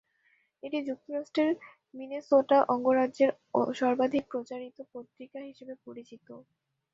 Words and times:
এটি 0.63 0.77
যুক্তরাষ্ট্রের 0.87 1.51
মিনেসোটা 1.93 2.57
অঙ্গরাজ্যের 2.73 3.31
সর্বাধিক 3.73 4.23
প্রচারিত 4.31 4.77
পত্রিকা 4.93 5.39
হিসেবে 5.49 5.73
পরিচিত। 5.85 6.27